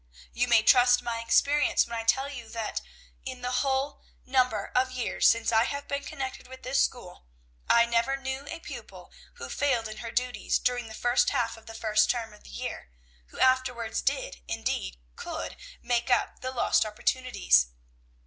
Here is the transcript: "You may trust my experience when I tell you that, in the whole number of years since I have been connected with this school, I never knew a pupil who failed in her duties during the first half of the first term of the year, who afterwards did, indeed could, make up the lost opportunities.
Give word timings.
"You 0.33 0.47
may 0.47 0.63
trust 0.63 1.03
my 1.03 1.19
experience 1.19 1.85
when 1.85 1.95
I 1.95 2.03
tell 2.03 2.27
you 2.27 2.49
that, 2.49 2.81
in 3.23 3.43
the 3.43 3.51
whole 3.61 4.01
number 4.25 4.71
of 4.73 4.89
years 4.91 5.27
since 5.29 5.51
I 5.51 5.65
have 5.65 5.87
been 5.87 6.03
connected 6.03 6.47
with 6.47 6.63
this 6.63 6.81
school, 6.83 7.27
I 7.69 7.85
never 7.85 8.17
knew 8.17 8.47
a 8.47 8.59
pupil 8.59 9.11
who 9.35 9.47
failed 9.47 9.87
in 9.87 9.97
her 9.97 10.09
duties 10.09 10.57
during 10.57 10.87
the 10.87 10.95
first 10.95 11.29
half 11.29 11.55
of 11.55 11.67
the 11.67 11.75
first 11.75 12.09
term 12.09 12.33
of 12.33 12.45
the 12.45 12.49
year, 12.49 12.89
who 13.27 13.39
afterwards 13.39 14.01
did, 14.01 14.41
indeed 14.47 14.97
could, 15.15 15.55
make 15.83 16.09
up 16.09 16.39
the 16.41 16.49
lost 16.49 16.83
opportunities. 16.83 17.67